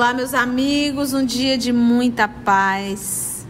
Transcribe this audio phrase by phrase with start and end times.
[0.00, 3.46] Olá, meus amigos, um dia de muita paz.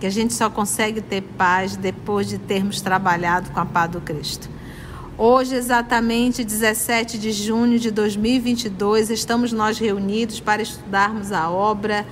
[0.00, 4.00] Que a gente só consegue ter paz depois de termos trabalhado com a paz do
[4.00, 4.48] Cristo.
[5.18, 12.06] Hoje, exatamente 17 de junho de 2022, estamos nós reunidos para estudarmos a obra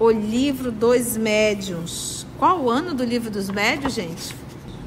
[0.00, 2.26] O Livro dos Médiuns.
[2.38, 4.34] Qual o ano do Livro dos Médiuns, gente?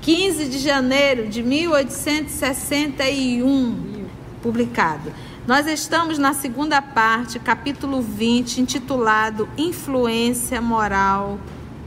[0.01, 4.07] 15 de janeiro de 1861,
[4.41, 5.13] publicado.
[5.47, 11.39] Nós estamos na segunda parte, capítulo 20, intitulado Influência Moral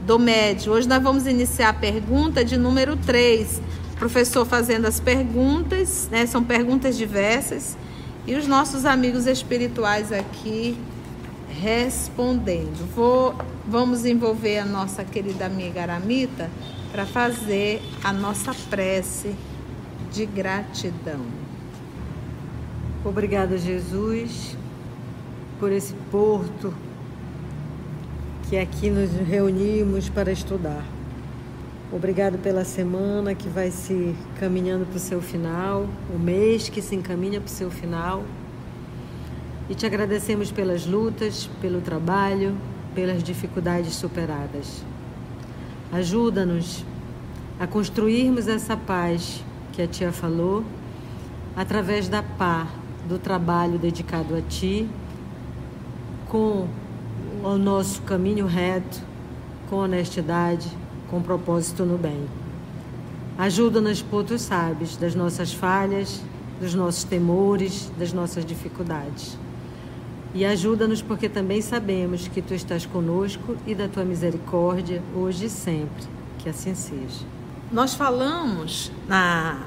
[0.03, 0.73] do Médio.
[0.73, 3.61] Hoje nós vamos iniciar a pergunta de número 3.
[3.93, 6.25] O professor fazendo as perguntas, né?
[6.25, 7.77] São perguntas diversas.
[8.25, 10.75] E os nossos amigos espirituais aqui
[11.61, 12.91] respondendo.
[12.95, 13.35] Vou,
[13.67, 16.49] vamos envolver a nossa querida amiga Aramita
[16.91, 19.35] para fazer a nossa prece
[20.11, 21.40] de gratidão.
[23.03, 24.55] Obrigada, Jesus,
[25.59, 26.71] por esse porto
[28.47, 30.85] que aqui nos reunimos para estudar.
[31.91, 36.93] Obrigado pela semana que vai se caminhando para o seu final, o mês que se
[36.95, 38.23] encaminha para o seu final.
[39.67, 42.55] E te agradecemos pelas lutas, pelo trabalho,
[42.93, 44.85] pelas dificuldades superadas.
[45.91, 46.85] Ajuda-nos
[47.59, 49.43] a construirmos essa paz
[49.73, 50.63] que a tia falou
[51.55, 52.80] através da paz
[53.11, 54.87] do trabalho dedicado a Ti,
[56.29, 56.65] com
[57.43, 59.01] o nosso caminho reto,
[59.69, 60.69] com honestidade,
[61.09, 62.25] com propósito no bem.
[63.37, 66.21] Ajuda-nos, por Tu sabes, das nossas falhas,
[66.61, 69.37] dos nossos temores, das nossas dificuldades.
[70.33, 75.49] E ajuda-nos porque também sabemos que Tu estás conosco e da Tua misericórdia hoje e
[75.49, 76.07] sempre.
[76.39, 77.25] Que assim seja.
[77.69, 79.65] Nós falamos na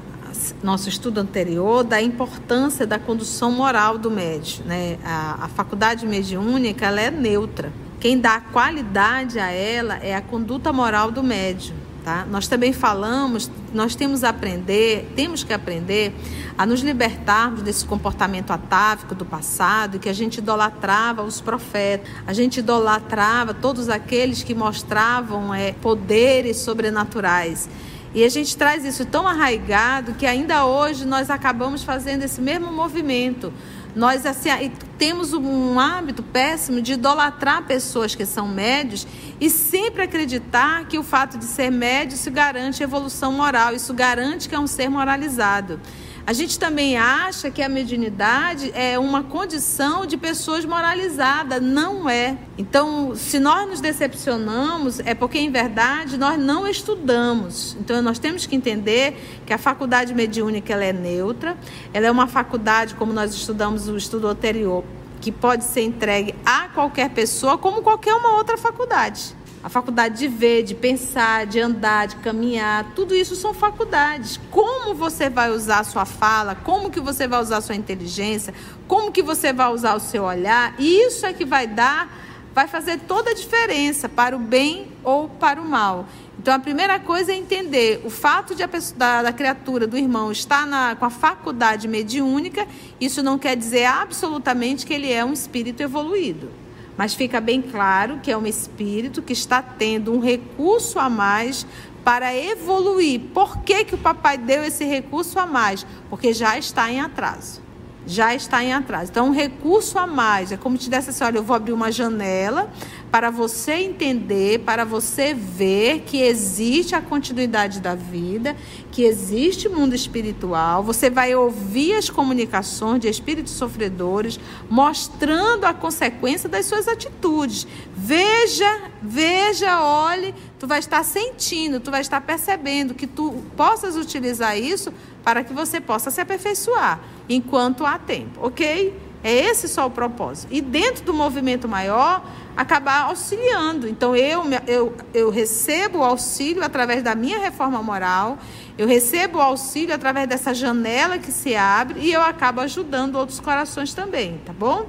[0.62, 4.64] nosso estudo anterior da importância da condução moral do médio.
[4.64, 4.98] Né?
[5.04, 7.72] A, a faculdade mediúnica ela é neutra.
[8.00, 11.74] Quem dá qualidade a ela é a conduta moral do médio.
[12.04, 12.26] Tá?
[12.30, 16.14] Nós também falamos, nós temos aprender, temos que aprender
[16.56, 22.34] a nos libertarmos desse comportamento atávico do passado, que a gente idolatrava os profetas, a
[22.34, 27.70] gente idolatrava todos aqueles que mostravam é, poderes sobrenaturais.
[28.14, 32.70] E a gente traz isso tão arraigado que ainda hoje nós acabamos fazendo esse mesmo
[32.70, 33.52] movimento.
[33.94, 34.48] Nós assim,
[34.96, 39.06] temos um hábito péssimo de idolatrar pessoas que são médios
[39.40, 44.48] e sempre acreditar que o fato de ser médio isso garante evolução moral, isso garante
[44.48, 45.80] que é um ser moralizado.
[46.26, 51.60] A gente também acha que a mediunidade é uma condição de pessoas moralizadas.
[51.60, 52.38] Não é.
[52.56, 57.76] Então, se nós nos decepcionamos, é porque, em verdade, nós não estudamos.
[57.78, 61.58] Então, nós temos que entender que a faculdade mediúnica ela é neutra.
[61.92, 64.82] Ela é uma faculdade, como nós estudamos o estudo anterior,
[65.20, 69.36] que pode ser entregue a qualquer pessoa, como qualquer uma outra faculdade.
[69.64, 74.38] A faculdade de ver, de pensar, de andar, de caminhar, tudo isso são faculdades.
[74.50, 78.52] Como você vai usar a sua fala, como que você vai usar a sua inteligência,
[78.86, 82.14] como que você vai usar o seu olhar, isso é que vai dar,
[82.54, 86.06] vai fazer toda a diferença para o bem ou para o mal.
[86.38, 89.96] Então a primeira coisa é entender o fato de a pessoa, da, da criatura, do
[89.96, 92.68] irmão, estar na, com a faculdade mediúnica,
[93.00, 96.63] isso não quer dizer absolutamente que ele é um espírito evoluído.
[96.96, 101.66] Mas fica bem claro que é um espírito que está tendo um recurso a mais
[102.04, 103.20] para evoluir.
[103.32, 105.86] Por que, que o papai deu esse recurso a mais?
[106.08, 107.64] Porque já está em atraso
[108.06, 109.10] já está em atraso.
[109.10, 111.90] Então, um recurso a mais é como te desse assim: olha, eu vou abrir uma
[111.90, 112.70] janela
[113.14, 118.56] para você entender, para você ver que existe a continuidade da vida,
[118.90, 120.82] que existe mundo espiritual.
[120.82, 127.68] Você vai ouvir as comunicações de espíritos sofredores, mostrando a consequência das suas atitudes.
[127.96, 134.58] Veja, veja, olhe, tu vai estar sentindo, tu vai estar percebendo que tu possas utilizar
[134.58, 139.03] isso para que você possa se aperfeiçoar enquanto há tempo, ok?
[139.24, 140.52] É esse só o propósito.
[140.52, 142.22] E dentro do movimento maior,
[142.54, 143.88] acabar auxiliando.
[143.88, 148.38] Então, eu, eu, eu recebo o auxílio através da minha reforma moral,
[148.76, 153.40] eu recebo o auxílio através dessa janela que se abre e eu acabo ajudando outros
[153.40, 154.86] corações também, tá bom?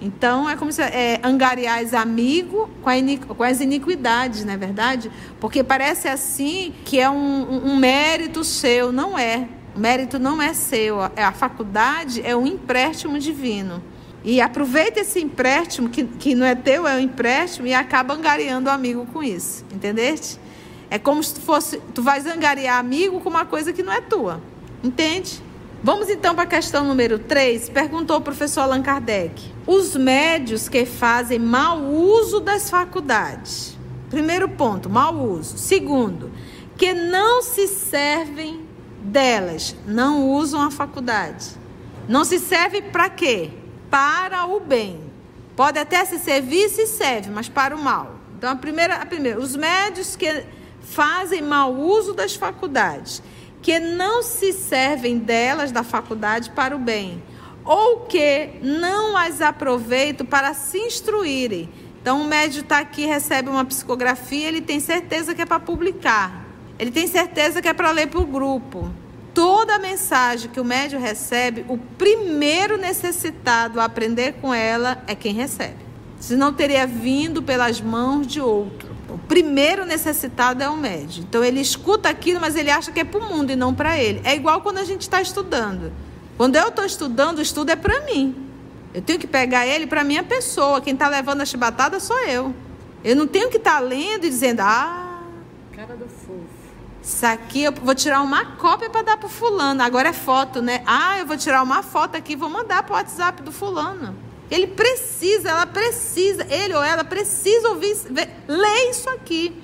[0.00, 5.10] Então, é como se é, angariais amigo com, com, as iniquidades, não é verdade?
[5.40, 9.48] Porque parece assim que é um, um, um mérito seu, não é.
[9.78, 13.82] Mérito não é seu, é a faculdade é um empréstimo divino.
[14.24, 18.68] E aproveita esse empréstimo, que, que não é teu, é um empréstimo, e acaba angariando
[18.68, 19.64] o amigo com isso.
[19.72, 20.38] Entendeste?
[20.90, 21.80] É como se tu fosse.
[21.94, 24.40] Tu vais angariar amigo com uma coisa que não é tua.
[24.82, 25.42] Entende?
[25.82, 27.68] Vamos então para a questão número 3.
[27.68, 33.78] Perguntou o professor Allan Kardec: os médios que fazem mau uso das faculdades.
[34.10, 35.56] Primeiro ponto, mau uso.
[35.56, 36.32] Segundo,
[36.76, 38.67] que não se servem
[39.02, 41.50] delas, não usam a faculdade.
[42.08, 43.50] Não se serve para quê?
[43.90, 45.00] Para o bem.
[45.56, 48.16] Pode até se servir, se serve, mas para o mal.
[48.36, 50.44] Então, a primeira, a primeira, os médios que
[50.80, 53.22] fazem mau uso das faculdades
[53.62, 57.22] que não se servem delas da faculdade para o bem,
[57.64, 61.68] ou que não as aproveitam para se instruírem.
[62.00, 66.46] Então, o médium está aqui, recebe uma psicografia, ele tem certeza que é para publicar,
[66.78, 68.90] ele tem certeza que é para ler para o grupo.
[69.34, 75.32] Toda mensagem que o médium recebe, o primeiro necessitado a aprender com ela é quem
[75.32, 75.86] recebe.
[76.18, 78.96] Senão teria vindo pelas mãos de outro.
[79.08, 81.24] O primeiro necessitado é o médium.
[81.28, 83.98] Então ele escuta aquilo, mas ele acha que é para o mundo e não para
[83.98, 84.20] ele.
[84.24, 85.92] É igual quando a gente está estudando.
[86.36, 88.34] Quando eu estou estudando, o estudo é para mim.
[88.92, 90.80] Eu tenho que pegar ele para minha pessoa.
[90.80, 92.54] Quem está levando a chibatada sou eu.
[93.04, 95.20] Eu não tenho que estar tá lendo e dizendo, ah.
[95.72, 96.17] Cara do.
[97.02, 99.82] Isso aqui eu vou tirar uma cópia para dar para fulano.
[99.82, 100.82] Agora é foto, né?
[100.86, 104.14] Ah, eu vou tirar uma foto aqui e vou mandar para o WhatsApp do fulano.
[104.50, 109.54] Ele precisa, ela precisa, ele ou ela precisa ouvir, ver, ler isso aqui.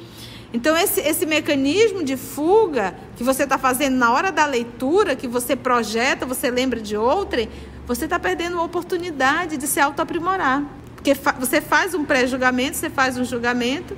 [0.53, 5.27] Então, esse, esse mecanismo de fuga que você está fazendo na hora da leitura, que
[5.27, 7.49] você projeta, você lembra de outrem,
[7.87, 10.63] você está perdendo a oportunidade de se autoaprimorar.
[10.95, 13.97] Porque fa você faz um pré-julgamento, você faz um julgamento,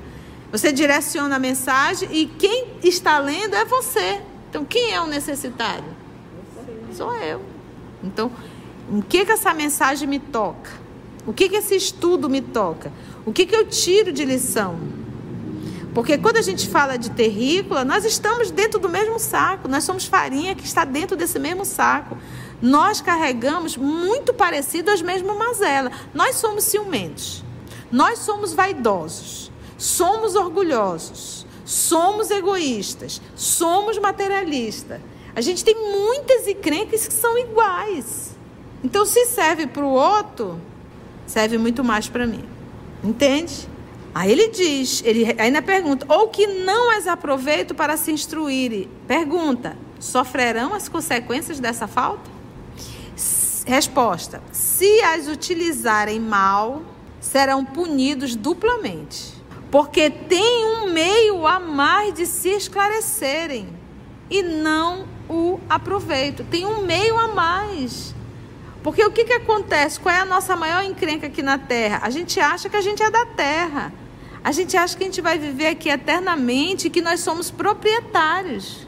[0.50, 4.20] você direciona a mensagem e quem está lendo é você.
[4.48, 5.84] Então, quem é o necessitado?
[6.92, 7.42] Sou eu.
[8.02, 8.30] Então,
[8.90, 10.70] o que, que essa mensagem me toca?
[11.26, 12.92] O que, que esse estudo me toca?
[13.24, 14.78] O que, que eu tiro de lição?
[15.92, 20.04] Porque quando a gente fala de terrícola, nós estamos dentro do mesmo saco, nós somos
[20.04, 22.16] farinha que está dentro desse mesmo saco.
[22.60, 25.92] Nós carregamos muito parecido as mesmas mazelas.
[26.14, 27.42] Nós somos ciumentos,
[27.90, 29.50] nós somos vaidosos,
[29.86, 35.00] somos orgulhosos, somos egoístas, somos materialistas.
[35.34, 38.36] A gente tem muitas encrencas que são iguais.
[38.82, 40.60] Então, se serve para o outro,
[41.24, 42.44] serve muito mais para mim.
[43.04, 43.68] Entende?
[44.12, 48.88] Aí ele diz, ele ainda pergunta, ou que não as aproveito para se instruírem.
[49.06, 52.28] Pergunta, sofrerão as consequências dessa falta?
[53.64, 56.82] Resposta: se as utilizarem mal,
[57.20, 59.35] serão punidos duplamente,
[59.70, 63.68] porque tem um meio a mais de se esclarecerem
[64.30, 66.44] e não o aproveito.
[66.44, 68.14] Tem um meio a mais.
[68.82, 69.98] Porque o que, que acontece?
[69.98, 72.00] Qual é a nossa maior encrenca aqui na Terra?
[72.02, 73.92] A gente acha que a gente é da Terra.
[74.44, 78.85] A gente acha que a gente vai viver aqui eternamente e que nós somos proprietários.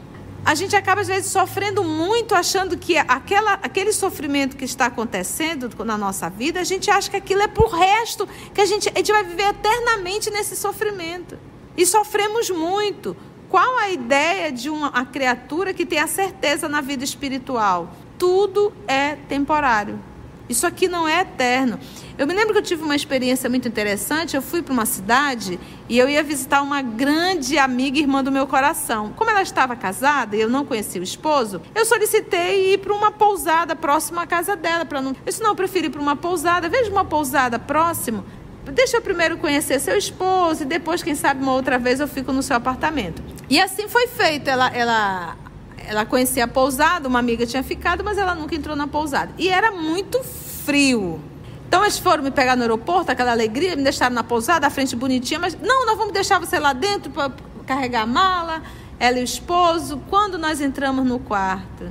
[0.49, 5.69] A gente acaba, às vezes, sofrendo muito, achando que aquela, aquele sofrimento que está acontecendo
[5.85, 8.89] na nossa vida, a gente acha que aquilo é para o resto, que a gente,
[8.89, 11.37] a gente vai viver eternamente nesse sofrimento.
[11.77, 13.15] E sofremos muito.
[13.47, 17.93] Qual a ideia de uma, uma criatura que tem a certeza na vida espiritual?
[18.19, 19.97] tudo é temporário.
[20.49, 21.79] Isso aqui não é eterno.
[22.17, 24.35] Eu me lembro que eu tive uma experiência muito interessante.
[24.35, 28.47] Eu fui para uma cidade e eu ia visitar uma grande amiga irmã do meu
[28.47, 29.13] coração.
[29.15, 33.11] Como ela estava casada e eu não conhecia o esposo, eu solicitei ir para uma
[33.11, 34.85] pousada próxima à casa dela.
[34.85, 35.11] Para não...
[35.11, 36.67] Eu disse, não, eu prefiro ir para uma pousada.
[36.67, 38.25] Veja uma pousada próximo.
[38.73, 42.33] Deixa eu primeiro conhecer seu esposo e depois, quem sabe, uma outra vez eu fico
[42.33, 43.21] no seu apartamento.
[43.49, 44.49] E assim foi feito.
[44.49, 45.37] Ela, ela
[45.89, 49.31] ela conhecia a pousada, uma amiga tinha ficado, mas ela nunca entrou na pousada.
[49.39, 51.19] E era muito frio.
[51.67, 54.95] Então eles foram me pegar no aeroporto, aquela alegria, me deixaram na pousada, a frente
[54.95, 57.31] bonitinha, mas não, nós vamos deixar você lá dentro para
[57.65, 58.61] carregar a mala,
[58.99, 59.99] ela e o esposo.
[60.11, 61.89] Quando nós entramos no quarto,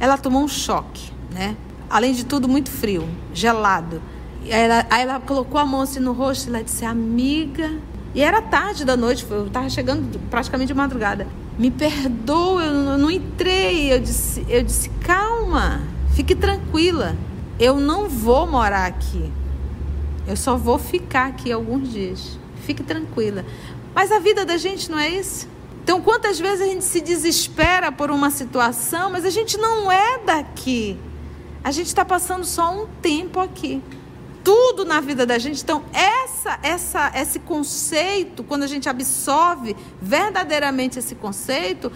[0.00, 1.54] ela tomou um choque, né?
[1.90, 4.00] Além de tudo, muito frio, gelado.
[4.44, 7.70] Aí ela, aí ela colocou a mão assim no rosto e ela disse, amiga.
[8.16, 11.26] E era tarde da noite, eu estava chegando praticamente de madrugada.
[11.58, 13.92] Me perdoa, eu não entrei.
[13.92, 15.82] Eu disse, eu disse, calma,
[16.14, 17.14] fique tranquila.
[17.60, 19.30] Eu não vou morar aqui.
[20.26, 22.38] Eu só vou ficar aqui alguns dias.
[22.64, 23.44] Fique tranquila.
[23.94, 25.46] Mas a vida da gente não é isso?
[25.84, 30.20] Então, quantas vezes a gente se desespera por uma situação, mas a gente não é
[30.24, 30.96] daqui.
[31.62, 33.82] A gente está passando só um tempo aqui
[34.46, 35.60] tudo na vida da gente.
[35.60, 41.90] Então, essa, essa, esse conceito, quando a gente absorve verdadeiramente esse conceito,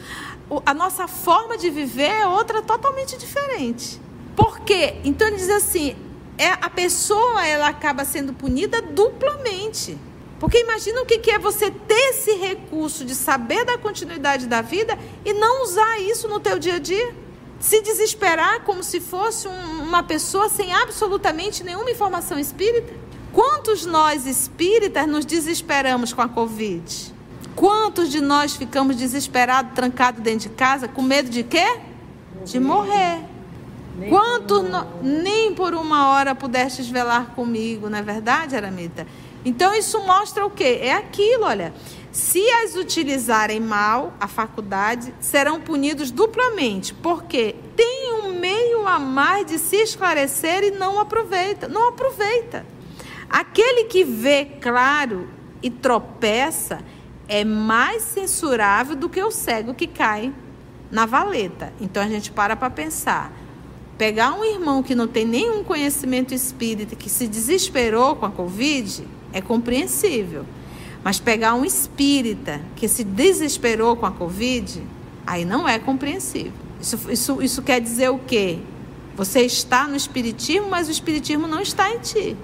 [0.67, 4.01] a nossa forma de viver é outra totalmente diferente.
[4.35, 4.97] Por quê?
[5.05, 5.95] Então ele diz assim,
[6.37, 9.97] é, a pessoa ela acaba sendo punida duplamente.
[10.41, 14.99] Porque imagina o que é você ter esse recurso de saber da continuidade da vida
[15.25, 17.15] e não usar isso no teu dia a dia.
[17.61, 22.93] Se desesperar como se fosse um, uma pessoa sem absolutamente nenhuma informação espírita?
[23.35, 27.15] Quantos nós espíritas nos desesperamos com a Covid?
[27.55, 31.79] Quantos de nós ficamos desesperados, trancados dentro de casa, com medo de quê?
[32.47, 33.21] De morrer.
[34.09, 34.87] Quantos no...
[35.03, 39.07] nem por uma hora pudestes velar comigo, não é verdade, Aramita?
[39.45, 40.79] Então isso mostra o quê?
[40.81, 41.75] É aquilo, olha.
[42.13, 49.47] Se as utilizarem mal, a faculdade, serão punidos duplamente, porque tem um meio a mais
[49.47, 51.69] de se esclarecer e não aproveita.
[51.69, 52.67] Não aproveita.
[53.29, 55.29] Aquele que vê claro
[55.63, 56.81] e tropeça
[57.29, 60.33] é mais censurável do que o cego que cai
[60.91, 61.73] na valeta.
[61.81, 63.33] Então a gente para para pensar.
[63.97, 69.07] Pegar um irmão que não tem nenhum conhecimento espírita, que se desesperou com a Covid,
[69.33, 70.45] é compreensível.
[71.03, 74.83] Mas pegar um espírita que se desesperou com a Covid,
[75.27, 76.53] aí não é compreensível.
[76.81, 78.59] Isso, isso, isso quer dizer o quê?
[79.17, 82.37] Você está no Espiritismo, mas o Espiritismo não está em ti.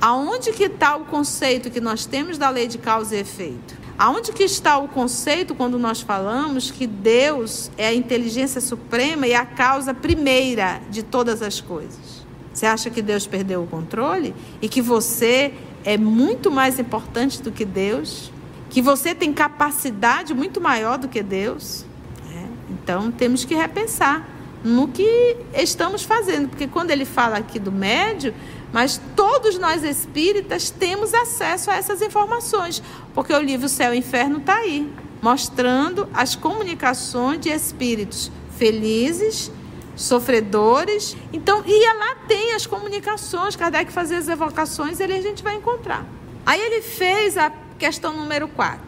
[0.00, 3.76] Aonde que está o conceito que nós temos da lei de causa e efeito?
[3.98, 9.34] Aonde que está o conceito quando nós falamos que Deus é a inteligência suprema e
[9.34, 12.26] a causa primeira de todas as coisas?
[12.52, 15.52] Você acha que Deus perdeu o controle e que você
[15.86, 18.32] é muito mais importante do que Deus,
[18.68, 21.86] que você tem capacidade muito maior do que Deus.
[22.28, 24.28] É, então temos que repensar
[24.64, 28.34] no que estamos fazendo, porque quando ele fala aqui do médio,
[28.72, 32.82] mas todos nós espíritas temos acesso a essas informações,
[33.14, 34.90] porque o livro Céu e Inferno está aí,
[35.22, 38.28] mostrando as comunicações de espíritos
[38.58, 39.52] felizes
[39.96, 41.16] sofredores.
[41.32, 46.06] Então, e lá tem as comunicações, Kardec fazia as evocações, ele a gente vai encontrar.
[46.44, 48.80] Aí ele fez a questão número 4.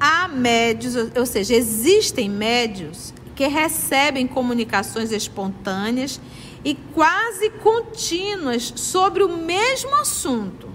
[0.00, 6.20] Há médios, ou seja, existem médios que recebem comunicações espontâneas
[6.64, 10.68] e quase contínuas sobre o mesmo assunto,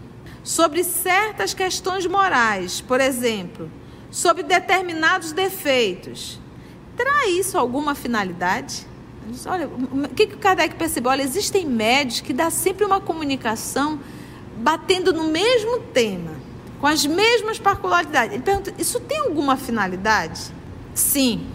[0.44, 3.70] sobre certas questões morais, por exemplo,
[4.10, 6.40] sobre determinados defeitos.
[6.96, 8.88] Terá isso alguma finalidade?
[9.46, 11.12] Olha, o que, que o Kardec percebeu?
[11.12, 14.00] Olha, existem médios que dá sempre uma comunicação
[14.58, 16.32] batendo no mesmo tema,
[16.80, 18.34] com as mesmas particularidades.
[18.34, 20.52] Ele pergunta: isso tem alguma finalidade?
[20.94, 21.48] Sim.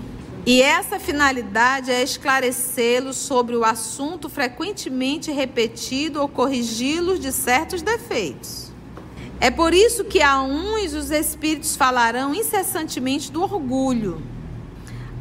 [0.47, 8.71] E essa finalidade é esclarecê-los sobre o assunto frequentemente repetido ou corrigi-los de certos defeitos.
[9.41, 14.23] É por isso que a uns os espíritos falarão incessantemente do orgulho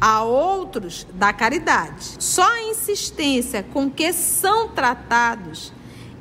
[0.00, 2.16] a outros da caridade.
[2.18, 5.72] Só a insistência com que são tratados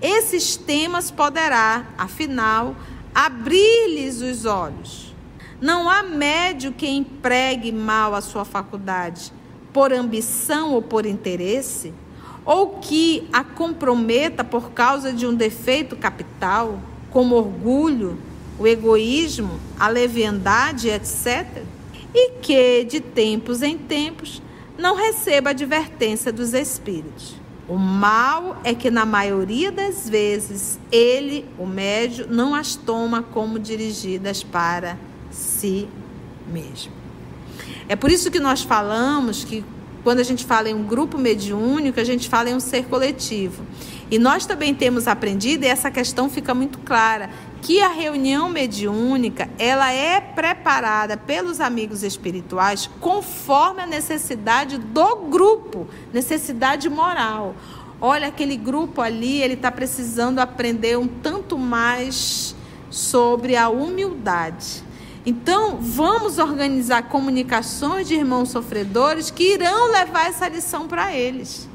[0.01, 2.75] esses temas poderá, afinal,
[3.13, 5.15] abrir-lhes os olhos.
[5.59, 9.31] Não há médio que empregue mal a sua faculdade
[9.73, 11.93] por ambição ou por interesse,
[12.45, 16.79] ou que a comprometa por causa de um defeito capital,
[17.09, 18.17] como orgulho,
[18.59, 21.63] o egoísmo, a leviandade, etc
[22.15, 24.41] e que, de tempos em tempos,
[24.77, 27.35] não receba advertência dos espíritos.
[27.67, 33.59] O mal é que, na maioria das vezes, ele, o médio, não as toma como
[33.59, 34.97] dirigidas para
[35.29, 35.89] si
[36.47, 36.93] mesmo.
[37.89, 39.65] É por isso que nós falamos que,
[40.03, 43.63] quando a gente fala em um grupo mediúnico, a gente fala em um ser coletivo.
[44.09, 47.29] E nós também temos aprendido, e essa questão fica muito clara,
[47.61, 55.87] que a reunião mediúnica ela é preparada pelos amigos espirituais conforme a necessidade do grupo,
[56.13, 57.55] necessidade moral.
[57.99, 62.55] Olha, aquele grupo ali, ele está precisando aprender um tanto mais
[62.91, 64.83] sobre a humildade.
[65.25, 71.67] Então, vamos organizar comunicações de irmãos sofredores que irão levar essa lição para eles.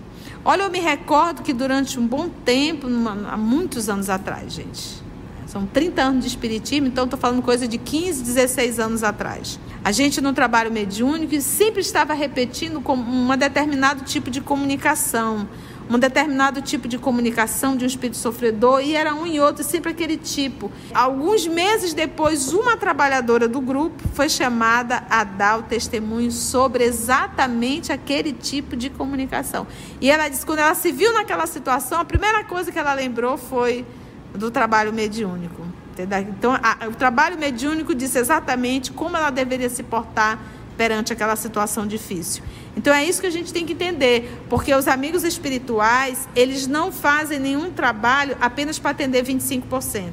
[0.44, 2.86] Olha, eu me recordo que durante um bom tempo,
[3.28, 5.02] há muitos anos atrás, gente,
[5.46, 9.58] são 30 anos de espiritismo, então estou falando coisa de 15, 16 anos atrás.
[9.84, 15.46] A gente no trabalho mediúnico sempre estava repetindo um determinado tipo de comunicação,
[15.90, 19.90] um determinado tipo de comunicação de um espírito sofredor e era um e outro, sempre
[19.90, 20.70] aquele tipo.
[20.94, 27.92] Alguns meses depois, uma trabalhadora do grupo foi chamada a dar o testemunho sobre exatamente
[27.92, 29.66] aquele tipo de comunicação.
[30.00, 33.36] E ela disse quando ela se viu naquela situação, a primeira coisa que ela lembrou
[33.36, 33.84] foi
[34.32, 35.66] do trabalho mediúnico.
[35.98, 40.38] Então, a, o trabalho mediúnico disse exatamente como ela deveria se portar
[40.80, 42.42] perante aquela situação difícil.
[42.74, 46.90] Então é isso que a gente tem que entender, porque os amigos espirituais, eles não
[46.90, 50.10] fazem nenhum trabalho apenas para atender 25%.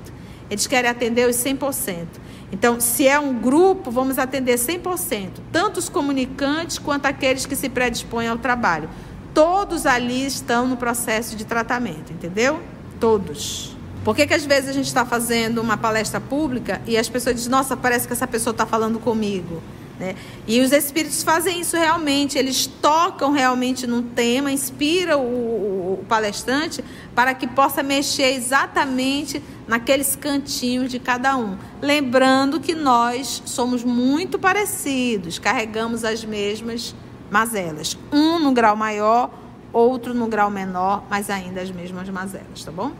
[0.50, 2.06] Eles querem atender os 100%.
[2.52, 7.70] Então, se é um grupo, vamos atender 100%, tanto os comunicantes quanto aqueles que se
[7.70, 8.90] predispõem ao trabalho.
[9.34, 12.60] todos ali estão no processo de tratamento, entendeu?
[13.00, 13.74] Todos.
[14.04, 17.36] Por que, que às vezes a gente está fazendo uma palestra pública e as pessoas
[17.36, 19.62] dizem, nossa, parece que essa pessoa está falando comigo?
[20.00, 20.16] Né?
[20.48, 26.84] E os espíritos fazem isso realmente, eles tocam realmente num tema, inspiram o, o, palestrante
[27.16, 31.58] para que possa mexer exatamente naqueles cantinhos de cada um.
[31.82, 36.94] Lembrando que nós somos muito parecidos, carregamos as mesmas
[37.32, 37.98] mazelas.
[38.12, 39.32] Um no grau maior,
[39.74, 42.92] outro no grau menor, mas ainda as mesmas mazelas, tá bom?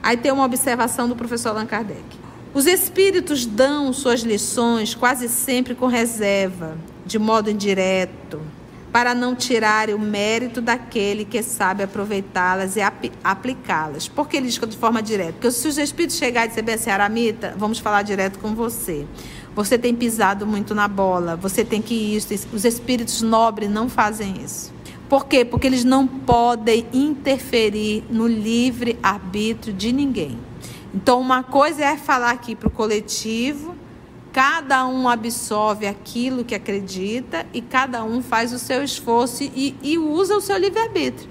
[0.00, 2.27] Aí tem uma observação do professor Allan Kardec.
[2.54, 8.40] Os espíritos dão suas lições quase sempre com reserva, de modo indireto,
[8.90, 12.80] para não tirarem o mérito daquele que sabe aproveitá-las e
[13.22, 14.08] aplicá-las.
[14.08, 15.32] Por que ele diz de forma direta?
[15.32, 19.06] Porque se os espíritos chegarem e dizer bem assim, Aramita, vamos falar direto com você.
[19.54, 22.22] Você tem pisado muito na bola, você tem que ir.
[22.52, 24.72] Os espíritos nobres não fazem isso.
[25.06, 25.44] Por quê?
[25.44, 30.47] Porque eles não podem interferir no livre arbítrio de ninguém.
[31.00, 33.72] Então, uma coisa é falar aqui para o coletivo,
[34.32, 39.96] cada um absorve aquilo que acredita e cada um faz o seu esforço e, e
[39.96, 41.30] usa o seu livre-arbítrio.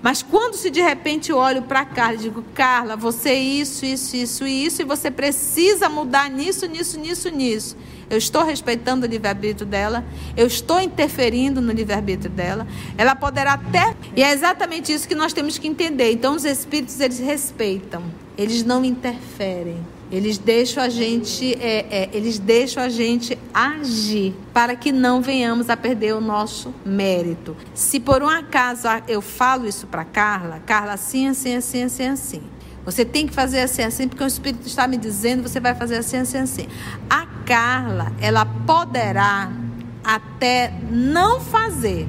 [0.00, 4.14] Mas quando se de repente olho para Carla e digo, Carla, você é isso, isso,
[4.14, 7.76] isso e isso, e você precisa mudar nisso, nisso, nisso, nisso.
[8.08, 10.04] Eu estou respeitando o livre-arbítrio dela,
[10.36, 12.64] eu estou interferindo no livre-arbítrio dela.
[12.96, 13.96] Ela poderá até.
[14.14, 16.12] E é exatamente isso que nós temos que entender.
[16.12, 18.04] Então, os espíritos, eles respeitam
[18.40, 19.86] eles não interferem.
[20.10, 25.68] Eles deixam a gente, é, é, eles deixam a gente agir para que não venhamos
[25.68, 27.54] a perder o nosso mérito.
[27.74, 32.42] Se por um acaso eu falo isso para Carla, Carla assim, assim, assim, assim, assim.
[32.82, 35.98] Você tem que fazer assim, assim, porque o Espírito está me dizendo, você vai fazer
[35.98, 36.66] assim, assim, assim.
[37.10, 39.52] A Carla, ela poderá
[40.02, 42.08] até não fazer,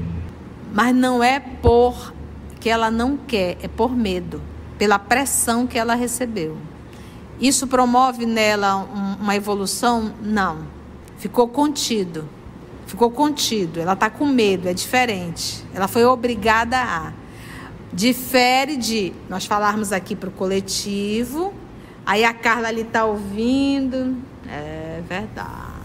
[0.73, 2.13] mas não é por
[2.57, 4.41] que ela não quer, é por medo
[4.81, 6.57] pela pressão que ela recebeu.
[7.39, 10.11] Isso promove nela um, uma evolução?
[10.23, 10.65] Não.
[11.19, 12.27] Ficou contido.
[12.87, 13.79] Ficou contido.
[13.79, 15.63] Ela está com medo, é diferente.
[15.71, 17.13] Ela foi obrigada a.
[17.93, 21.53] Difere de nós falarmos aqui para o coletivo,
[22.03, 24.17] aí a Carla ali está ouvindo.
[24.47, 25.75] É verdade.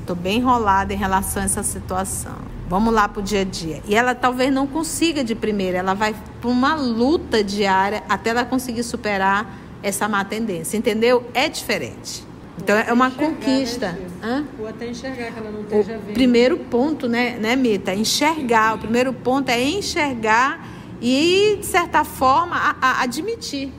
[0.00, 2.53] Estou bem enrolada em relação a essa situação.
[2.68, 3.82] Vamos lá para o dia a dia.
[3.86, 8.44] E ela talvez não consiga de primeira, ela vai para uma luta diária até ela
[8.44, 11.28] conseguir superar essa má tendência, entendeu?
[11.34, 12.24] É diferente.
[12.58, 13.98] Então é uma né, conquista.
[14.22, 16.14] Né, Ou até enxergar que ela não esteja vendo.
[16.14, 17.94] Primeiro ponto, né, né, Mita?
[17.94, 18.76] Enxergar.
[18.76, 20.66] O primeiro ponto é enxergar
[21.00, 23.70] e, de certa forma, a, a admitir.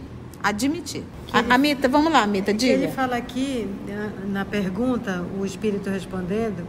[0.44, 1.04] Admitir.
[1.34, 2.74] A, a, Mita, vamos lá, Mita, diga.
[2.74, 3.68] Ele fala aqui,
[4.28, 6.66] na pergunta, o Espírito respondendo,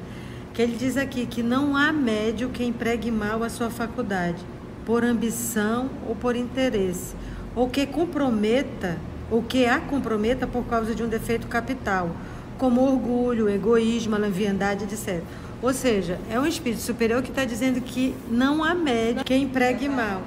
[0.57, 4.43] que ele diz aqui que não há médio que empregue mal a sua faculdade,
[4.87, 7.15] por ambição ou por interesse,
[7.55, 8.97] ou que comprometa,
[9.31, 12.11] ou que a comprometa por causa de um defeito capital,
[12.57, 15.23] como orgulho, egoísmo, leviandade, etc.
[15.61, 19.91] Ou seja, é um espírito superior que está dizendo que não há médio que empregue
[19.91, 20.23] mal.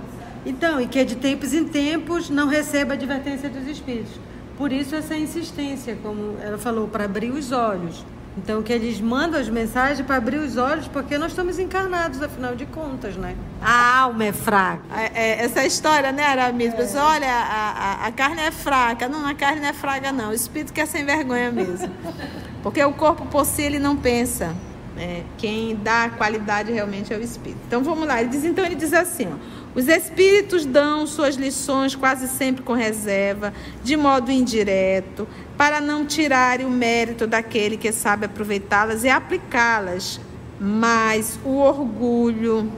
[0.46, 4.14] Então, e que de tempos em tempos não receba advertência dos espíritos.
[4.56, 8.06] Por isso essa insistência, como ela falou, para abrir os olhos.
[8.38, 12.56] Então, que eles mandam as mensagens para abrir os olhos, porque nós estamos encarnados, afinal
[12.56, 13.36] de contas, né?
[13.62, 14.84] A alma é fraca.
[14.96, 16.74] É, é, essa história, né, Aramis?
[16.74, 17.00] É.
[17.00, 19.08] Olha, a, a, a, carne é fraca.
[19.08, 20.30] Não, a carne não é fraca, não.
[20.30, 21.90] O espírito que é sem vergonha mesmo.
[22.64, 24.56] Porque o corpo por si, ele não pensa.
[24.98, 27.62] É, quem dá qualidade realmente é o espírito.
[27.68, 28.22] Então, vamos lá.
[28.22, 29.59] Ele diz, então, ele diz assim, ó.
[29.76, 33.54] Os espíritos dão suas lições quase sempre com reserva,
[33.84, 35.28] de modo indireto,
[35.58, 40.20] para não tirarem o mérito daquele que sabe aproveitá-las e aplicá-las.
[40.60, 42.72] Mas o orgulho,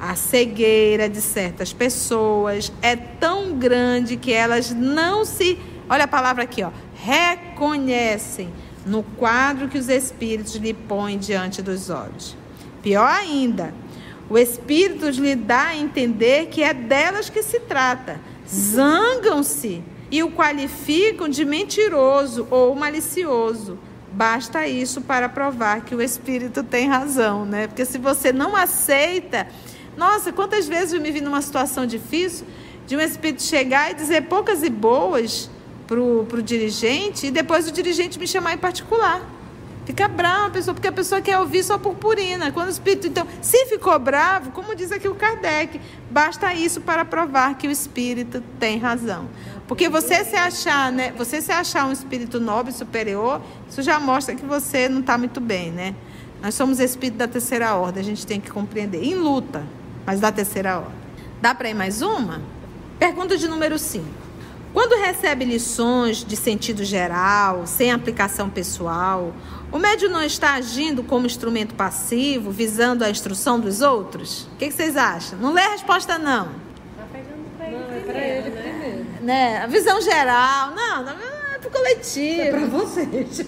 [0.00, 6.44] a cegueira de certas pessoas é tão grande que elas não se, olha a palavra
[6.44, 8.48] aqui, ó, reconhecem
[8.86, 12.34] no quadro que os espíritos lhe põem diante dos olhos.
[12.82, 13.74] Pior ainda,
[14.30, 18.20] o Espírito lhe dá a entender que é delas que se trata.
[18.48, 23.76] Zangam-se e o qualificam de mentiroso ou malicioso.
[24.12, 27.66] Basta isso para provar que o Espírito tem razão, né?
[27.66, 29.48] Porque se você não aceita.
[29.96, 32.46] Nossa, quantas vezes eu me vi numa situação difícil
[32.86, 35.50] de um Espírito chegar e dizer poucas e boas
[35.88, 39.39] para o dirigente e depois o dirigente me chamar em particular.
[39.90, 42.52] Fica bravo a pessoa, porque a pessoa quer ouvir só purpurina.
[42.52, 47.04] Quando o espírito, então, se ficou bravo, como diz aqui o Kardec, basta isso para
[47.04, 49.28] provar que o espírito tem razão.
[49.66, 54.36] Porque você se achar, né, você se achar um espírito nobre, superior, isso já mostra
[54.36, 55.96] que você não está muito bem, né?
[56.40, 59.02] Nós somos espírito da terceira ordem, a gente tem que compreender.
[59.02, 59.66] Em luta,
[60.06, 61.00] mas da terceira ordem.
[61.42, 62.40] Dá para ir mais uma?
[62.96, 64.19] Pergunta de número 5.
[64.72, 69.34] Quando recebe lições de sentido geral, sem aplicação pessoal,
[69.72, 74.48] o médium não está agindo como instrumento passivo, visando a instrução dos outros?
[74.52, 75.38] O que, vocês acham?
[75.40, 76.46] Não lê a resposta, não.
[76.96, 78.62] Tá pegando para ele, não, é para ele né?
[78.62, 79.06] primeiro.
[79.22, 79.58] Né?
[79.58, 80.70] A visão geral.
[80.70, 82.40] Não, não é para o coletivo.
[82.40, 83.46] É para vocês.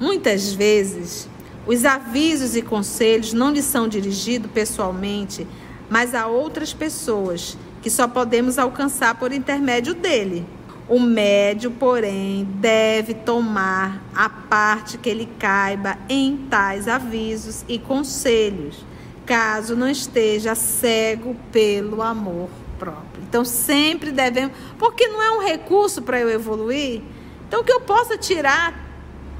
[0.00, 1.28] Muitas vezes,
[1.66, 5.46] os avisos e conselhos não lhe são dirigidos pessoalmente,
[5.90, 10.46] mas a outras pessoas que só podemos alcançar por intermédio dele.
[10.88, 18.82] O médio, porém, deve tomar a parte que lhe caiba em tais avisos e conselhos,
[19.26, 23.22] caso não esteja cego pelo amor próprio.
[23.28, 27.02] Então, sempre devemos, porque não é um recurso para eu evoluir.
[27.46, 28.72] Então, que eu possa tirar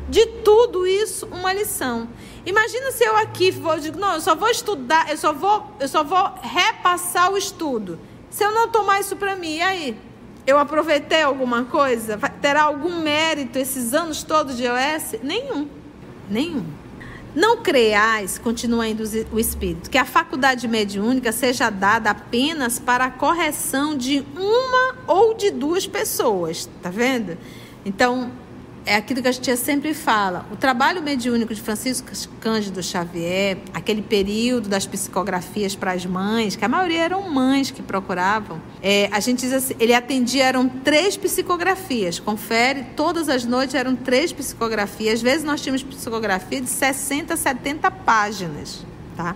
[0.07, 2.09] de tudo isso uma lição.
[2.45, 5.89] Imagina se eu aqui vou digo, não, eu só vou estudar, eu só vou, eu
[5.89, 7.99] só vou repassar o estudo.
[8.35, 9.97] Se eu não tomar isso para mim, e aí?
[10.45, 12.19] Eu aproveitei alguma coisa?
[12.43, 15.23] Terá algum mérito esses anos todos de EOS?
[15.23, 15.69] Nenhum.
[16.29, 16.67] Nenhum.
[17.33, 23.11] Não creais, continua indo o Espírito, que a faculdade mediúnica seja dada apenas para a
[23.11, 26.69] correção de uma ou de duas pessoas.
[26.83, 27.39] Tá vendo?
[27.85, 28.33] Então,
[28.87, 30.47] é aquilo que a gente sempre fala.
[30.53, 32.09] O trabalho mediúnico de Francisco
[32.41, 37.83] Cândido Xavier, aquele período das psicografias para as mães, que a maioria eram mães que
[37.83, 42.19] procuravam, é, a gente diz assim, ele atendia, eram três psicografias.
[42.19, 45.15] Confere, todas as noites eram três psicografias.
[45.15, 48.85] Às vezes nós tínhamos psicografia de 60, 70 páginas,
[49.17, 49.35] tá?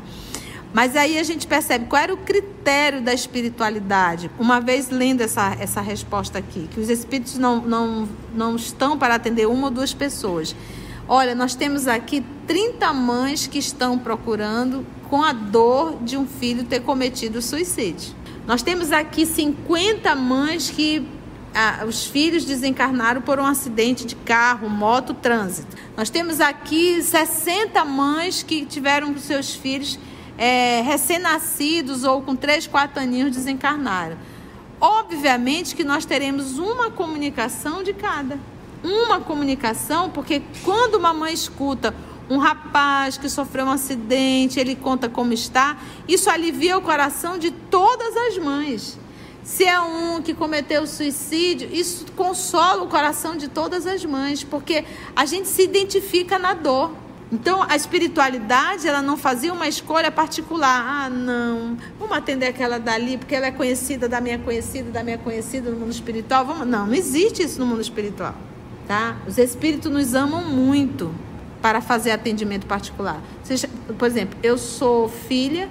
[0.73, 4.31] Mas aí a gente percebe qual era o critério da espiritualidade.
[4.39, 9.15] Uma vez lendo essa, essa resposta aqui, que os espíritos não, não, não estão para
[9.15, 10.55] atender uma ou duas pessoas.
[11.09, 16.65] Olha, nós temos aqui 30 mães que estão procurando com a dor de um filho
[16.65, 18.15] ter cometido suicídio.
[18.47, 21.07] Nós temos aqui 50 mães que
[21.55, 25.77] ah, os filhos desencarnaram por um acidente de carro, moto, trânsito.
[25.97, 29.99] Nós temos aqui 60 mães que tiveram seus filhos
[30.39, 34.17] é, recém-nascidos ou com 3, 4 aninhos desencarnaram.
[34.81, 38.39] Obviamente que nós teremos uma comunicação de cada.
[38.85, 41.93] Uma comunicação, porque quando uma mãe escuta
[42.31, 47.51] um rapaz que sofreu um acidente, ele conta como está, isso alivia o coração de
[47.51, 48.97] todas as mães.
[49.43, 54.85] Se é um que cometeu suicídio, isso consola o coração de todas as mães, porque
[55.17, 56.93] a gente se identifica na dor.
[57.31, 60.83] Então, a espiritualidade, ela não fazia uma escolha particular.
[60.87, 65.19] Ah, não, vamos atender aquela dali, porque ela é conhecida da minha conhecida, da minha
[65.19, 66.47] conhecida no mundo espiritual.
[66.47, 66.67] Vamos...
[66.67, 68.35] Não, não existe isso no mundo espiritual.
[68.87, 69.19] Tá?
[69.27, 71.15] Os espíritos nos amam muito
[71.61, 73.21] para fazer atendimento particular.
[73.99, 75.69] Por exemplo, eu sou filha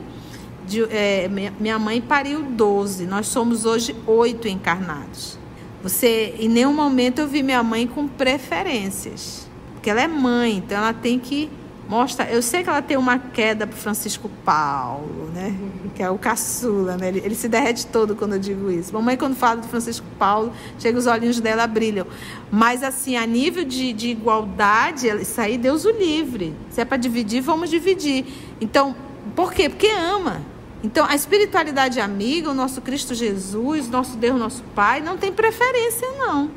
[0.68, 0.84] de.
[0.92, 1.28] É,
[1.60, 5.40] minha mãe pariu 12, nós somos hoje oito encarnados.
[5.82, 9.47] Você, em nenhum momento eu vi minha mãe com preferências
[9.88, 11.50] porque ela é mãe, então ela tem que
[11.88, 12.30] mostrar.
[12.30, 15.58] Eu sei que ela tem uma queda para Francisco Paulo, né?
[15.96, 17.08] Que é o caçula, né?
[17.08, 18.94] Ele, ele, se derrete todo quando eu digo isso.
[18.94, 22.06] Mamãe, quando fala do Francisco Paulo, chega os olhinhos dela brilham.
[22.52, 26.54] Mas, assim, a nível de, de igualdade, isso aí, Deus o livre.
[26.70, 28.26] Se é para dividir, vamos dividir.
[28.60, 28.94] Então,
[29.38, 29.70] por quê?
[29.70, 30.42] Porque ama.
[30.84, 36.10] Então, a espiritualidade amiga, o nosso Cristo Jesus, nosso Deus, nosso Pai, não tem preferência,
[36.18, 36.52] não.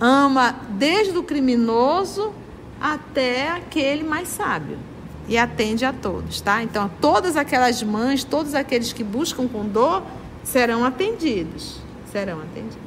[0.00, 2.34] Ama desde o criminoso
[2.80, 4.78] até aquele mais sábio
[5.26, 6.62] e atende a todos, tá?
[6.62, 10.02] Então, todas aquelas mães, todos aqueles que buscam com dor
[10.42, 11.78] serão atendidos,
[12.12, 12.84] serão atendidos.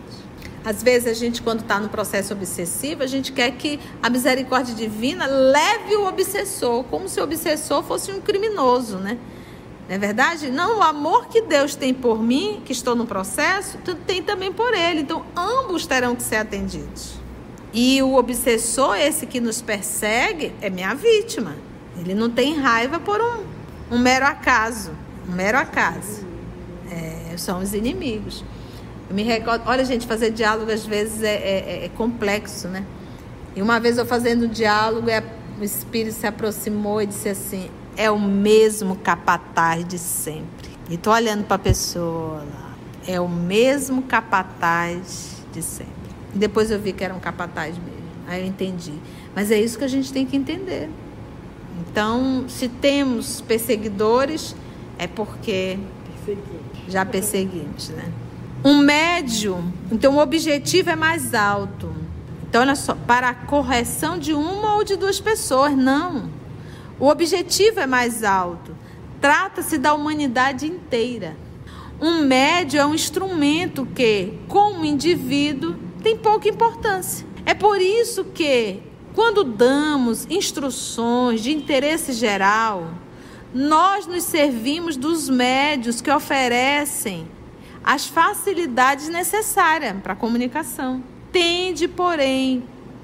[0.63, 4.75] Às vezes a gente, quando está no processo obsessivo, a gente quer que a misericórdia
[4.75, 9.17] divina leve o obsessor, como se o obsessor fosse um criminoso, né?
[9.87, 10.51] Não é verdade?
[10.51, 14.73] Não, o amor que Deus tem por mim, que estou no processo, tem também por
[14.73, 14.99] ele.
[15.01, 17.16] Então, ambos terão que ser atendidos.
[17.79, 21.55] E o obsessor, esse que nos persegue, é minha vítima.
[21.95, 24.89] Ele não tem raiva por um, um mero acaso.
[25.29, 26.25] Um mero acaso.
[26.89, 28.43] É, são os inimigos.
[29.07, 32.83] Eu me recordo, olha, gente, fazer diálogo às vezes é, é, é complexo, né?
[33.55, 35.09] E uma vez eu fazendo um diálogo,
[35.61, 40.71] o espírito se aproximou e disse assim: é o mesmo capataz de sempre.
[40.89, 42.75] E tô olhando para a pessoa lá.
[43.07, 45.96] É o mesmo capataz de sempre.
[46.37, 48.11] E depois eu vi que era um capataz mesmo.
[48.27, 48.93] Aí eu entendi.
[49.33, 50.87] Mas é isso que a gente tem que entender.
[51.81, 54.55] Então, se temos perseguidores,
[54.99, 55.79] é porque
[56.87, 58.05] já perseguimos, né?
[58.63, 61.91] Um médio, então o objetivo é mais alto.
[62.47, 66.29] Então, olha só, para a correção de uma ou de duas pessoas, não.
[66.99, 68.75] O objetivo é mais alto.
[69.19, 71.35] Trata-se da humanidade inteira.
[71.99, 77.27] Um médio é um instrumento que, como indivíduo, tem pouca importância.
[77.45, 78.81] É por isso que,
[79.13, 82.87] quando damos instruções de interesse geral,
[83.53, 87.27] nós nos servimos dos médios que oferecem
[87.83, 91.03] as facilidades necessárias para a comunicação.
[91.29, 92.63] Tende, porém,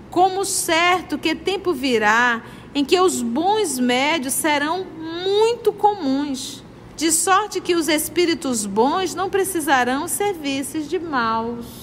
[0.10, 2.42] como certo que tempo virá
[2.74, 4.86] em que os bons médios serão
[5.26, 6.63] muito comuns,
[6.96, 11.83] de sorte que os espíritos bons não precisarão serviços de maus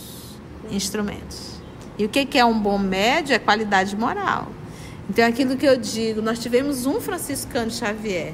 [0.70, 1.60] instrumentos.
[1.98, 3.34] E o que é um bom médio?
[3.34, 4.48] É qualidade moral.
[5.08, 8.32] Então, é aquilo que eu digo, nós tivemos um franciscano Xavier.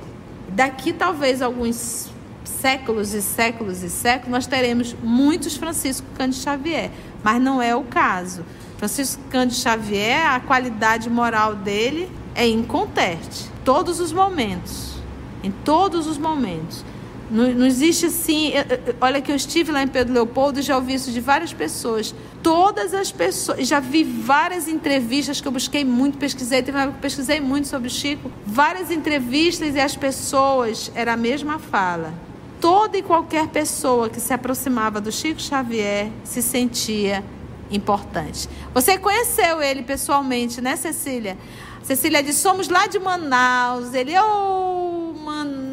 [0.51, 2.11] Daqui, talvez, alguns
[2.45, 6.91] séculos e séculos e séculos, nós teremos muitos Francisco Cândido Xavier,
[7.23, 8.45] mas não é o caso.
[8.77, 13.51] Francisco Cândido Xavier, a qualidade moral dele é inconteste.
[13.65, 14.97] Todos os momentos.
[15.43, 16.85] Em todos os momentos.
[17.31, 18.53] Não, não, existe assim.
[19.01, 22.15] Olha, que eu estive lá em Pedro Leopoldo e já ouvi isso de várias pessoas.
[22.43, 23.67] Todas as pessoas.
[23.67, 26.63] Já vi várias entrevistas que eu busquei muito, pesquisei.
[26.63, 28.31] Teve uma pesquisei muito sobre o Chico.
[28.47, 30.91] Várias entrevistas e as pessoas.
[30.95, 32.15] Era a mesma fala.
[32.61, 37.25] Toda e qualquer pessoa que se aproximava do Chico Xavier se sentia
[37.71, 38.49] importante.
[38.73, 41.37] Você conheceu ele pessoalmente, né, Cecília?
[41.83, 43.95] Cecília disse: somos lá de Manaus.
[43.95, 44.86] Ele, oh,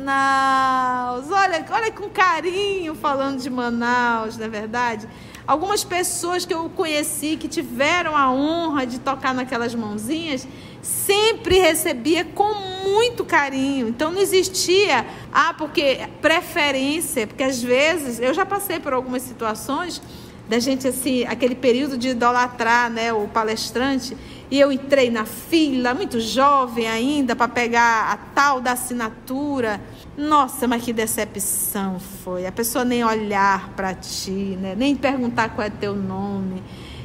[0.04, 1.32] Manaus.
[1.32, 5.08] Olha, olha com carinho falando de Manaus, não é verdade?
[5.48, 10.48] Algumas pessoas que eu conheci que tiveram a honra de tocar naquelas mãozinhas,
[10.82, 13.88] sempre recebia com muito carinho.
[13.88, 20.02] Então não existia, ah, porque preferência, porque às vezes eu já passei por algumas situações
[20.50, 24.16] da gente assim, aquele período de idolatrar, né, o palestrante,
[24.52, 29.82] e eu entrei na fila, muito jovem ainda, para pegar a tal da assinatura.
[30.18, 32.46] Nossa, mas que decepção foi.
[32.46, 34.76] A pessoa nem olhar para ti, né?
[34.78, 36.62] nem perguntar qual é teu nome.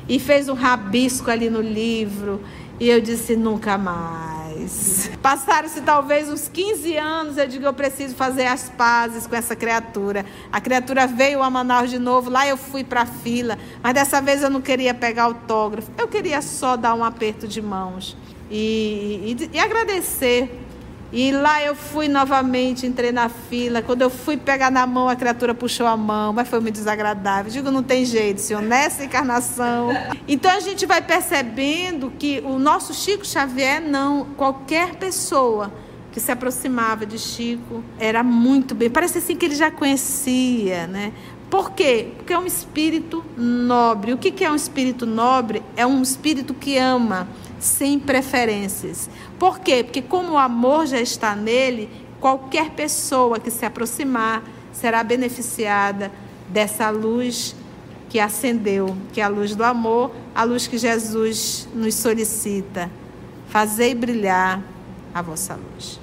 [0.09, 2.41] E fez um rabisco ali no livro.
[2.79, 5.11] E eu disse: nunca mais.
[5.23, 10.25] Passaram-se talvez uns 15 anos, eu digo, eu preciso fazer as pazes com essa criatura.
[10.53, 14.21] A criatura veio a Manaus de novo, lá eu fui para a fila, mas dessa
[14.21, 18.17] vez eu não queria pegar autógrafo, eu queria só dar um aperto de mãos
[18.51, 20.68] e, e, e agradecer
[21.11, 23.81] e lá eu fui novamente, entrei na fila.
[23.81, 27.51] Quando eu fui pegar na mão, a criatura puxou a mão, mas foi muito desagradável.
[27.51, 29.89] Digo, não tem jeito, senhor, nessa encarnação.
[30.31, 35.73] Então a gente vai percebendo que o nosso Chico Xavier, não, qualquer pessoa
[36.13, 38.91] que se aproximava de Chico era muito bem.
[38.91, 41.13] Parece assim que ele já conhecia, né?
[41.49, 42.09] Por quê?
[42.17, 44.13] Porque é um espírito nobre.
[44.13, 45.63] O que é um espírito nobre?
[45.77, 47.27] É um espírito que ama
[47.59, 49.09] sem preferências.
[49.39, 49.83] Por quê?
[49.83, 51.89] Porque como o amor já está nele,
[52.21, 54.43] qualquer pessoa que se aproximar
[54.73, 56.11] será beneficiada
[56.49, 57.55] dessa luz
[58.09, 62.91] que acendeu, que é a luz do amor, a luz que Jesus nos solicita.
[63.49, 64.63] Fazei brilhar
[65.15, 66.01] a vossa luz.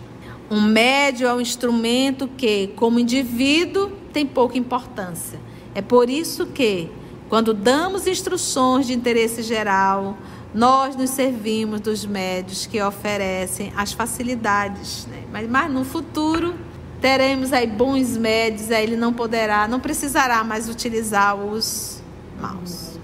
[0.49, 5.39] Um médio é um instrumento que, como indivíduo, tem pouca importância.
[5.73, 6.89] É por isso que,
[7.27, 10.15] quando damos instruções de interesse geral,
[10.55, 15.23] nós nos servimos dos médios que oferecem as facilidades, né?
[15.29, 16.55] mas, mas no futuro
[17.01, 22.01] teremos aí bons médios, aí ele não poderá, não precisará mais utilizar os
[22.39, 22.97] maus,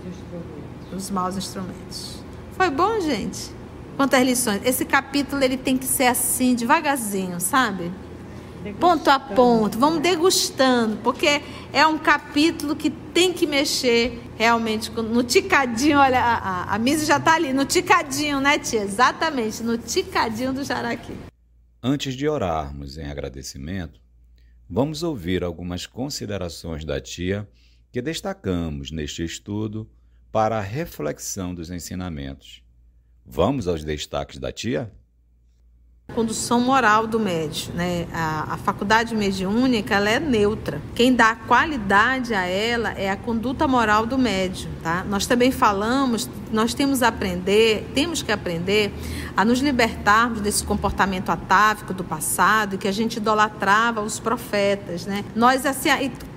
[0.96, 2.24] os maus instrumentos.
[2.56, 3.52] Foi bom, gente?
[3.98, 4.62] Quantas lições?
[4.64, 7.92] Esse capítulo ele tem que ser assim, devagarzinho, sabe?
[8.80, 11.41] Ponto a ponto, vamos degustando, porque
[11.74, 15.97] é um capítulo que tem que mexer realmente no ticadinho.
[15.97, 18.82] Olha, a, a, a Misa já está ali, no ticadinho, né, tia?
[18.82, 21.13] Exatamente, no ticadinho do jaraqui.
[21.82, 24.00] Antes de orarmos em agradecimento,
[24.69, 27.50] vamos ouvir algumas considerações da tia
[27.91, 29.89] que destacamos neste estudo
[30.32, 32.63] para a reflexão dos ensinamentos.
[33.26, 34.91] Vamos aos destaques da tia?
[36.12, 38.08] Condução moral do médio, né?
[38.13, 40.82] A, a faculdade mediúnica ela é neutra.
[40.93, 45.04] Quem dá qualidade a ela é a conduta moral do médio, tá?
[45.10, 48.93] Nós também falamos, nós temos aprender, temos que aprender
[49.36, 55.24] a nos libertarmos desse comportamento atávico do passado, que a gente idolatrava os profetas, né?
[55.36, 55.89] Nós assim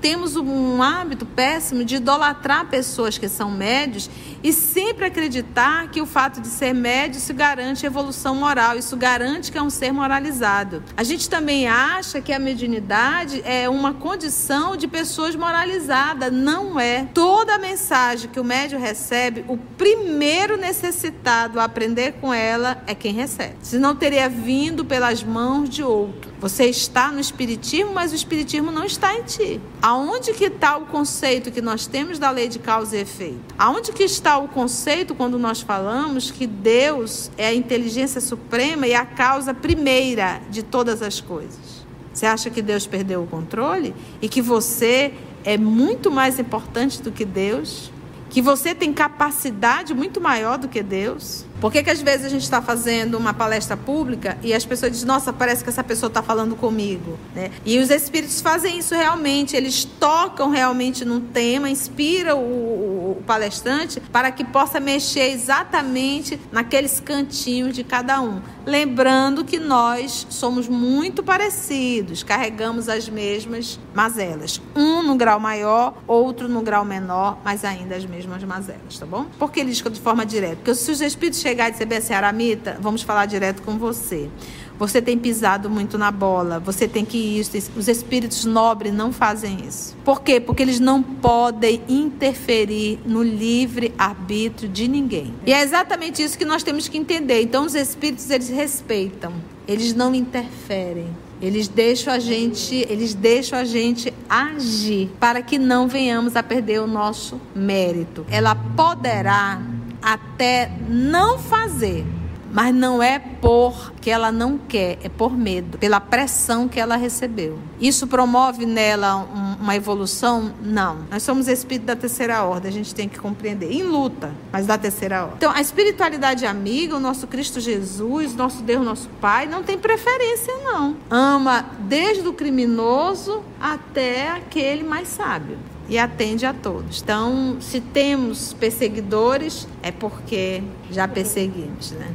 [0.05, 4.11] temos um hábito péssimo de idolatrar pessoas que são médios
[4.43, 9.51] e sempre acreditar que o fato de ser médio isso garante evolução moral, isso garante
[9.51, 10.83] que é um ser moralizado.
[10.95, 16.31] A gente também acha que a mediunidade é uma condição de pessoas moralizadas.
[16.31, 17.09] Não é.
[17.15, 22.95] Toda a mensagem que o médio recebe, o primeiro necessitado a aprender com ela é
[22.95, 23.57] quem recebe.
[23.63, 26.34] Se não teria vindo pelas mãos de outro.
[26.45, 29.59] Você está no espiritismo, mas o espiritismo não está em ti.
[29.81, 33.55] Aonde que está o conceito que nós temos da lei de causa e efeito?
[33.57, 38.95] Aonde que está o conceito quando nós falamos que Deus é a inteligência suprema e
[38.95, 41.87] a causa primeira de todas as coisas?
[42.13, 47.11] Você acha que Deus perdeu o controle e que você é muito mais importante do
[47.11, 47.91] que Deus?
[48.29, 51.44] Que você tem capacidade muito maior do que Deus?
[51.65, 54.93] Por que, que às vezes a gente está fazendo uma palestra pública e as pessoas
[54.93, 57.19] dizem, nossa, parece que essa pessoa está falando comigo?
[57.35, 57.51] Né?
[57.65, 63.99] E os espíritos fazem isso realmente, eles tocam realmente num tema, inspiram o, o palestrante
[63.99, 68.43] para que possa mexer exatamente naqueles cantinhos de cada um.
[68.67, 74.61] Lembrando que nós somos muito parecidos, carregamos as mesmas mazelas.
[74.75, 79.27] Um no grau maior, outro no grau menor, mas ainda as mesmas mazelas, tá bom?
[79.39, 80.57] Por que diz de forma direta?
[80.57, 84.31] Porque se os espíritos chegar e dizer Aramita, vamos falar direto com você.
[84.79, 87.53] Você tem pisado muito na bola, você tem que isso.
[87.77, 89.97] Os espíritos nobres não fazem isso.
[90.05, 90.41] Por quê?
[90.41, 95.33] Porque eles não podem interferir no livre arbítrio de ninguém.
[95.47, 97.43] E é exatamente isso que nós temos que entender.
[97.43, 99.33] Então os espíritos eles respeitam,
[99.67, 101.09] eles não interferem.
[101.43, 106.81] Eles deixam a gente, eles deixam a gente agir para que não venhamos a perder
[106.81, 108.25] o nosso mérito.
[108.31, 109.61] Ela poderá
[110.01, 112.07] até não fazer.
[112.55, 117.59] Mas não é porque ela não quer, é por medo, pela pressão que ela recebeu.
[117.81, 120.53] Isso promove nela um, uma evolução?
[120.63, 120.99] Não.
[121.11, 123.73] Nós somos espírito da terceira ordem, a gente tem que compreender.
[123.73, 125.37] Em luta, mas da terceira ordem.
[125.37, 130.55] Então, a espiritualidade amiga, o nosso Cristo Jesus, nosso Deus, nosso Pai, não tem preferência,
[130.63, 130.97] não.
[131.11, 137.03] Ama desde o criminoso até aquele mais sábio e atende a todos.
[137.03, 142.15] Então, se temos perseguidores, é porque já perseguimos, né?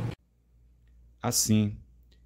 [1.22, 1.76] Assim,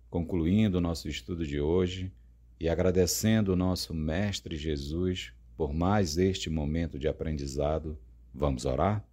[0.09, 2.11] concluindo o nosso estudo de hoje
[2.59, 7.97] e agradecendo o nosso Mestre Jesus por mais este momento de aprendizado,
[8.33, 9.03] vamos orar?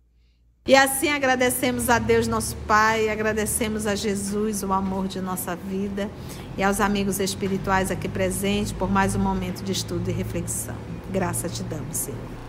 [0.67, 6.11] E assim agradecemos a Deus, nosso Pai, agradecemos a Jesus, o amor de nossa vida,
[6.57, 10.77] e aos amigos espirituais aqui presentes por mais um momento de estudo e reflexão.
[11.11, 12.40] Graça te damos, Senhor.